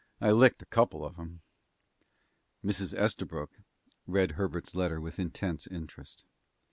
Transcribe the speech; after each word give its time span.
I 0.19 0.31
licked 0.31 0.63
a 0.63 0.65
couple 0.65 1.05
of 1.05 1.19
'em." 1.19 1.41
Mrs. 2.65 2.95
Estabrook 2.97 3.59
read 4.07 4.31
Herbert's 4.31 4.73
letter 4.73 4.99
with 4.99 5.19
intense 5.19 5.67
interest. 5.67 6.25